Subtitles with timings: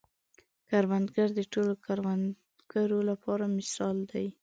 [0.69, 4.27] کروندګر د ټولو کروندګرو لپاره مثال دی